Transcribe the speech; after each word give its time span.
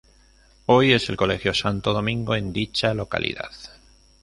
Hoy 0.65 0.93
es 0.93 1.07
el 1.09 1.15
Colegio 1.15 1.53
Santo 1.53 1.93
Domingo 1.93 2.33
en 2.33 2.51
dicha 2.51 2.91
localidad. 2.95 3.51